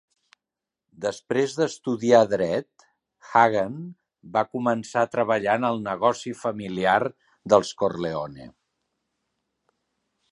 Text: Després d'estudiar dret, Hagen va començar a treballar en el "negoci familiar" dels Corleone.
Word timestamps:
Després 1.03 1.51
d'estudiar 1.57 2.21
dret, 2.31 2.85
Hagen 3.33 3.75
va 4.37 4.43
començar 4.55 5.03
a 5.07 5.11
treballar 5.17 5.55
en 5.61 5.69
el 5.69 5.83
"negoci 5.91 6.33
familiar" 6.45 6.99
dels 7.55 7.75
Corleone. 7.83 8.49